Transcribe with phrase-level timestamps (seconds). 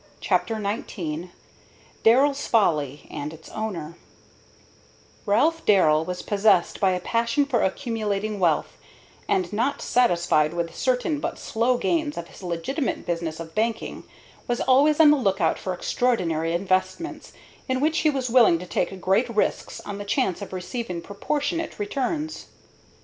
[0.19, 1.25] CHAPTER XIX
[2.01, 3.97] "DARRELL'S FOLLY" AND ITS OWNER
[5.27, 8.77] Ralph Darrell was possessed by a passion for accumulating wealth,
[9.27, 14.03] and, not satisfied with the certain but slow gains of his legitimate business of banking,
[14.47, 17.31] was always on the lookout for extraordinary investments,
[17.69, 21.77] in which he was willing to take great risks on the chance of receiving proportionate
[21.77, 22.47] returns.